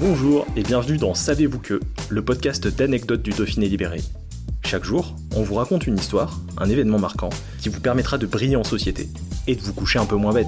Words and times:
Bonjour 0.00 0.46
et 0.54 0.62
bienvenue 0.62 0.96
dans 0.96 1.12
Savez-vous 1.12 1.58
que, 1.58 1.80
le 2.08 2.24
podcast 2.24 2.68
d'anecdotes 2.68 3.20
du 3.20 3.30
Dauphiné 3.30 3.68
libéré. 3.68 4.00
Chaque 4.64 4.84
jour, 4.84 5.16
on 5.34 5.42
vous 5.42 5.56
raconte 5.56 5.88
une 5.88 5.96
histoire, 5.96 6.38
un 6.56 6.70
événement 6.70 7.00
marquant, 7.00 7.30
qui 7.58 7.68
vous 7.68 7.80
permettra 7.80 8.16
de 8.16 8.24
briller 8.24 8.54
en 8.54 8.62
société 8.62 9.08
et 9.48 9.56
de 9.56 9.60
vous 9.60 9.72
coucher 9.72 9.98
un 9.98 10.06
peu 10.06 10.14
moins 10.14 10.32
bête. 10.32 10.46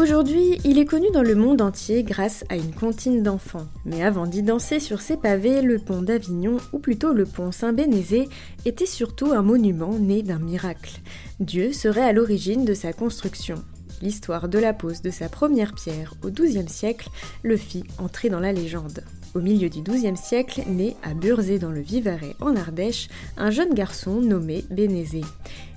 Aujourd'hui, 0.00 0.58
il 0.64 0.78
est 0.78 0.86
connu 0.86 1.08
dans 1.12 1.22
le 1.22 1.34
monde 1.34 1.60
entier 1.60 2.04
grâce 2.04 2.42
à 2.48 2.56
une 2.56 2.72
comptine 2.72 3.22
d'enfants. 3.22 3.66
Mais 3.84 4.02
avant 4.02 4.26
d'y 4.26 4.42
danser 4.42 4.80
sur 4.80 5.02
ses 5.02 5.18
pavés, 5.18 5.60
le 5.60 5.78
pont 5.78 6.00
d'Avignon, 6.00 6.56
ou 6.72 6.78
plutôt 6.78 7.12
le 7.12 7.26
pont 7.26 7.52
Saint-Bénézé, 7.52 8.30
était 8.64 8.86
surtout 8.86 9.32
un 9.32 9.42
monument 9.42 9.92
né 9.98 10.22
d'un 10.22 10.38
miracle. 10.38 11.00
Dieu 11.38 11.72
serait 11.72 12.00
à 12.00 12.12
l'origine 12.12 12.64
de 12.64 12.72
sa 12.72 12.94
construction 12.94 13.56
l'histoire 14.02 14.48
de 14.48 14.58
la 14.58 14.74
pose 14.74 15.00
de 15.00 15.10
sa 15.10 15.28
première 15.28 15.74
pierre 15.74 16.14
au 16.22 16.30
XIIe 16.30 16.68
siècle 16.68 17.08
le 17.42 17.56
fit 17.56 17.84
entrer 17.98 18.28
dans 18.28 18.40
la 18.40 18.52
légende. 18.52 19.02
Au 19.34 19.40
milieu 19.40 19.70
du 19.70 19.80
XIIe 19.80 20.16
siècle, 20.16 20.62
naît 20.66 20.94
à 21.02 21.14
Burzé 21.14 21.58
dans 21.58 21.70
le 21.70 21.80
Vivarais 21.80 22.36
en 22.40 22.54
Ardèche 22.54 23.08
un 23.38 23.50
jeune 23.50 23.72
garçon 23.72 24.20
nommé 24.20 24.62
Bénézé. 24.70 25.22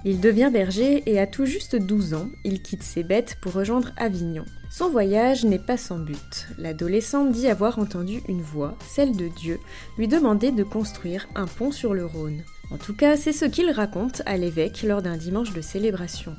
Il 0.04 0.20
devient 0.20 0.50
berger 0.52 1.04
et 1.06 1.20
à 1.20 1.28
tout 1.28 1.46
juste 1.46 1.78
12 1.78 2.16
ans, 2.16 2.28
il 2.44 2.62
quitte 2.62 2.84
ses 2.84 3.04
bêtes 3.04 3.38
pour 3.42 3.54
rejoindre 3.54 3.92
Avignon. 3.96 4.44
Son 4.70 4.90
voyage 4.90 5.46
n'est 5.46 5.58
pas 5.58 5.78
sans 5.78 6.00
but. 6.00 6.48
L'adolescent 6.58 7.24
dit 7.24 7.48
avoir 7.48 7.80
entendu 7.80 8.22
une 8.28 8.42
voix, 8.42 8.78
celle 8.86 9.16
de 9.16 9.30
Dieu, 9.30 9.58
lui 9.98 10.10
demander 10.10 10.52
de 10.52 10.64
construire 10.64 11.30
un 11.34 11.46
pont 11.46 11.72
sur 11.72 11.94
le 11.94 12.06
Rhône. 12.06 12.44
En 12.72 12.78
tout 12.78 12.94
cas, 12.94 13.16
c'est 13.16 13.32
ce 13.32 13.46
qu'il 13.46 13.72
raconte 13.72 14.22
à 14.26 14.36
l'évêque 14.36 14.84
lors 14.84 15.02
d'un 15.02 15.16
dimanche 15.16 15.54
de 15.54 15.62
célébration. 15.62 16.36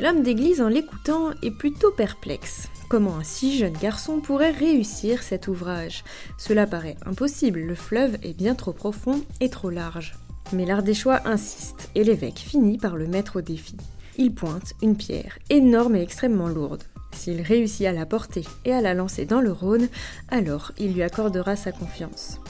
L'homme 0.00 0.22
d'église, 0.22 0.62
en 0.62 0.68
l'écoutant, 0.68 1.32
est 1.42 1.50
plutôt 1.50 1.90
perplexe. 1.90 2.68
Comment 2.88 3.16
un 3.16 3.22
si 3.22 3.58
jeune 3.58 3.76
garçon 3.76 4.20
pourrait 4.20 4.50
réussir 4.50 5.22
cet 5.22 5.46
ouvrage? 5.46 6.04
Cela 6.38 6.66
paraît 6.66 6.96
impossible, 7.04 7.60
le 7.60 7.74
fleuve 7.74 8.16
est 8.22 8.32
bien 8.32 8.54
trop 8.54 8.72
profond 8.72 9.20
et 9.40 9.50
trop 9.50 9.68
large. 9.68 10.14
Mais 10.54 10.64
l'Ardéchois 10.64 11.20
insiste, 11.26 11.90
et 11.94 12.02
l'évêque 12.02 12.38
finit 12.38 12.78
par 12.78 12.96
le 12.96 13.06
mettre 13.06 13.36
au 13.36 13.40
défi. 13.42 13.76
Il 14.16 14.32
pointe 14.32 14.72
une 14.80 14.96
pierre, 14.96 15.38
énorme 15.50 15.96
et 15.96 16.02
extrêmement 16.02 16.48
lourde. 16.48 16.84
S'il 17.12 17.42
réussit 17.42 17.86
à 17.86 17.92
la 17.92 18.06
porter 18.06 18.44
et 18.64 18.72
à 18.72 18.80
la 18.80 18.94
lancer 18.94 19.26
dans 19.26 19.42
le 19.42 19.52
Rhône, 19.52 19.88
alors 20.30 20.72
il 20.78 20.94
lui 20.94 21.02
accordera 21.02 21.56
sa 21.56 21.72
confiance. 21.72 22.40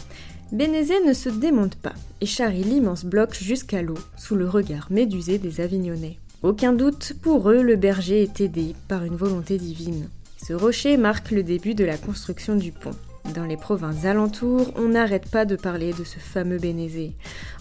Bénézé 0.52 0.94
ne 1.04 1.12
se 1.12 1.28
démonte 1.28 1.74
pas 1.74 1.94
et 2.20 2.26
charrie 2.26 2.62
l'immense 2.62 3.04
bloc 3.04 3.34
jusqu'à 3.34 3.82
l'eau, 3.82 3.98
sous 4.16 4.36
le 4.36 4.48
regard 4.48 4.86
médusé 4.90 5.38
des 5.38 5.60
Avignonnais. 5.60 6.16
Aucun 6.42 6.72
doute, 6.72 7.12
pour 7.20 7.50
eux, 7.50 7.62
le 7.62 7.76
berger 7.76 8.22
est 8.22 8.40
aidé 8.40 8.74
par 8.88 9.04
une 9.04 9.14
volonté 9.14 9.58
divine. 9.58 10.08
Ce 10.42 10.54
rocher 10.54 10.96
marque 10.96 11.32
le 11.32 11.42
début 11.42 11.74
de 11.74 11.84
la 11.84 11.98
construction 11.98 12.56
du 12.56 12.72
pont. 12.72 12.96
Dans 13.34 13.44
les 13.44 13.58
provinces 13.58 14.06
alentours, 14.06 14.72
on 14.76 14.88
n'arrête 14.88 15.30
pas 15.30 15.44
de 15.44 15.54
parler 15.54 15.92
de 15.92 16.02
ce 16.02 16.18
fameux 16.18 16.58
Bénézé. 16.58 17.12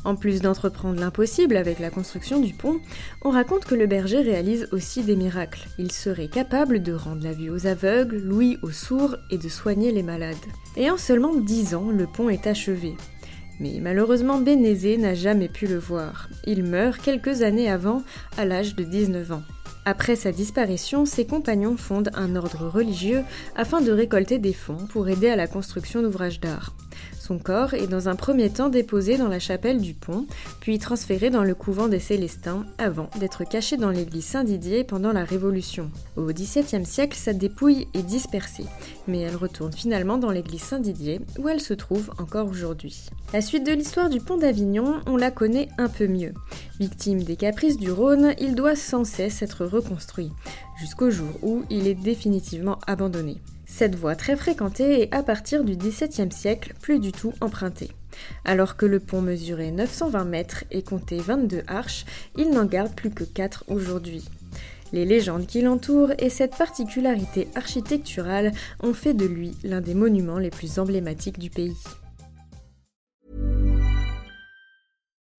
En 0.06 0.16
plus 0.16 0.40
d'entreprendre 0.40 0.98
l'impossible 0.98 1.58
avec 1.58 1.80
la 1.80 1.90
construction 1.90 2.40
du 2.40 2.54
pont, 2.54 2.80
on 3.22 3.32
raconte 3.32 3.66
que 3.66 3.76
le 3.76 3.86
berger 3.86 4.22
réalise 4.22 4.70
aussi 4.72 5.04
des 5.04 5.18
miracles. 5.18 5.68
Il 5.78 5.92
serait 5.92 6.30
capable 6.30 6.82
de 6.82 6.94
rendre 6.94 7.24
la 7.24 7.34
vue 7.34 7.50
aux 7.50 7.68
aveugles, 7.68 8.18
l'ouïe 8.18 8.58
aux 8.64 8.72
sourds 8.72 9.18
et 9.30 9.38
de 9.38 9.50
soigner 9.50 9.92
les 9.92 10.04
malades. 10.04 10.38
Et 10.78 10.90
en 10.90 10.98
seulement 10.98 11.36
dix 11.36 11.76
ans, 11.76 11.90
le 11.92 12.08
pont 12.08 12.30
est 12.30 12.48
achevé. 12.48 12.96
Mais 13.60 13.80
malheureusement, 13.82 14.40
Bénézé 14.40 14.98
n'a 14.98 15.14
jamais 15.14 15.50
pu 15.50 15.68
le 15.68 15.78
voir. 15.78 16.30
Il 16.46 16.64
meurt 16.64 17.02
quelques 17.02 17.42
années 17.42 17.70
avant, 17.70 18.04
à 18.38 18.46
l'âge 18.46 18.76
de 18.76 18.84
19 18.84 19.32
ans. 19.34 19.44
Après 19.90 20.16
sa 20.16 20.32
disparition, 20.32 21.08
ses 21.08 21.26
compagnons 21.26 21.76
fondent 21.76 22.12
un 22.14 22.36
ordre 22.36 22.68
religieux 22.68 23.24
afin 23.56 23.82
de 23.82 23.92
récolter 23.92 24.38
des 24.38 24.54
fonds 24.54 24.86
pour 24.92 25.10
aider 25.10 25.30
à 25.30 25.36
la 25.36 25.48
construction 25.48 26.04
d'ouvrages 26.04 26.40
d'art. 26.40 26.76
Son 27.20 27.40
corps 27.40 27.74
est 27.74 27.88
dans 27.88 28.08
un 28.08 28.16
premier 28.16 28.52
temps 28.52 28.70
déposé 28.70 29.18
dans 29.18 29.28
la 29.28 29.40
chapelle 29.40 29.82
du 29.82 29.96
pont, 29.96 30.28
puis 30.60 30.78
transféré 30.78 31.32
dans 31.32 31.44
le 31.44 31.56
couvent 31.56 31.88
des 31.88 32.00
Célestins, 32.00 32.68
avant 32.78 33.10
d'être 33.20 33.50
caché 33.50 33.78
dans 33.78 33.90
l'église 33.90 34.26
Saint-Didier 34.26 34.84
pendant 34.84 35.12
la 35.12 35.24
Révolution. 35.24 35.90
Au 36.16 36.26
XVIIe 36.26 36.86
siècle, 36.86 37.18
sa 37.18 37.34
dépouille 37.34 37.88
est 37.96 38.04
dispersée, 38.04 38.66
mais 39.08 39.20
elle 39.22 39.36
retourne 39.36 39.74
finalement 39.74 40.20
dans 40.20 40.32
l'église 40.32 40.62
Saint-Didier, 40.62 41.22
où 41.40 41.50
elle 41.50 41.62
se 41.62 41.74
trouve 41.74 42.12
encore 42.20 42.48
aujourd'hui. 42.48 43.10
La 43.34 43.42
suite 43.42 43.66
de 43.66 43.74
l'histoire 43.74 44.10
du 44.10 44.20
pont 44.20 44.38
d'Avignon, 44.38 45.02
on 45.08 45.18
la 45.18 45.32
connaît 45.32 45.70
un 45.80 45.88
peu 45.88 46.08
mieux. 46.08 46.34
Victime 46.80 47.24
des 47.24 47.36
caprices 47.36 47.76
du 47.76 47.92
Rhône, 47.92 48.34
il 48.40 48.56
doit 48.56 48.78
sans 48.78 49.04
cesse 49.04 49.42
être 49.42 49.66
reconstruit, 49.66 50.32
jusqu'au 50.78 51.12
jour 51.12 51.28
où 51.42 51.64
il 51.70 51.88
est 51.88 51.96
définitivement 51.96 52.80
abandonné. 52.88 53.42
Cette 53.66 53.96
voie 53.96 54.16
très 54.16 54.38
fréquentée 54.38 55.02
est 55.02 55.14
à 55.14 55.22
partir 55.22 55.66
du 55.66 55.76
XVIIe 55.76 56.32
siècle 56.32 56.74
plus 56.82 57.00
du 57.00 57.12
tout 57.12 57.34
empruntée. 57.42 57.92
Alors 58.46 58.78
que 58.78 58.86
le 58.86 59.02
pont 59.02 59.22
mesurait 59.22 59.72
920 59.72 60.24
mètres 60.24 60.64
et 60.72 60.82
comptait 60.82 61.18
22 61.18 61.64
arches, 61.68 62.06
il 62.38 62.50
n'en 62.50 62.66
garde 62.66 62.96
plus 62.96 63.12
que 63.12 63.26
4 63.26 63.66
aujourd'hui. 63.68 64.24
Les 64.94 65.06
légendes 65.06 65.48
qui 65.48 65.62
l'entourent 65.62 66.14
et 66.18 66.30
cette 66.30 66.56
particularité 66.56 67.50
architecturale 67.56 68.54
ont 68.82 68.94
fait 68.94 69.14
de 69.14 69.26
lui 69.26 69.52
l'un 69.64 69.82
des 69.82 69.96
monuments 69.96 70.40
les 70.40 70.50
plus 70.50 70.80
emblématiques 70.80 71.40
du 71.40 71.50
pays. 71.50 71.76